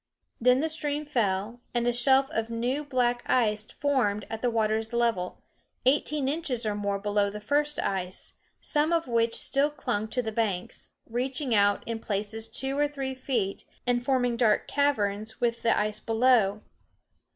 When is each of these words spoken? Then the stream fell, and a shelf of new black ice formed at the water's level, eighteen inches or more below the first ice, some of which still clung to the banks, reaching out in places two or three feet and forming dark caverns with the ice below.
Then 0.39 0.61
the 0.61 0.67
stream 0.69 1.05
fell, 1.05 1.61
and 1.75 1.85
a 1.85 1.93
shelf 1.93 2.25
of 2.31 2.49
new 2.49 2.83
black 2.83 3.21
ice 3.27 3.65
formed 3.65 4.25
at 4.31 4.41
the 4.41 4.49
water's 4.49 4.93
level, 4.93 5.43
eighteen 5.85 6.27
inches 6.27 6.65
or 6.65 6.73
more 6.73 6.97
below 6.97 7.29
the 7.29 7.39
first 7.39 7.77
ice, 7.79 8.33
some 8.61 8.93
of 8.93 9.07
which 9.07 9.35
still 9.35 9.69
clung 9.69 10.07
to 10.07 10.23
the 10.23 10.31
banks, 10.31 10.89
reaching 11.07 11.53
out 11.53 11.87
in 11.87 11.99
places 11.99 12.47
two 12.47 12.75
or 12.79 12.87
three 12.87 13.13
feet 13.13 13.63
and 13.85 14.03
forming 14.03 14.37
dark 14.37 14.67
caverns 14.67 15.39
with 15.39 15.61
the 15.61 15.77
ice 15.77 15.99
below. 15.99 16.63